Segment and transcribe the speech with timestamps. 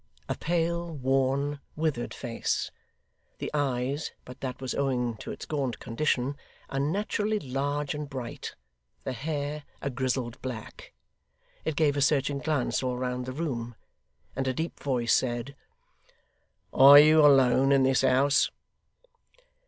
[0.27, 2.71] A pale, worn, withered face;
[3.37, 6.37] the eyes but that was owing to its gaunt condition
[6.69, 8.55] unnaturally large and bright;
[9.03, 10.91] the hair, a grizzled black.
[11.65, 13.75] It gave a searching glance all round the room,
[14.35, 15.55] and a deep voice said:
[16.73, 18.49] 'Are you alone in this house?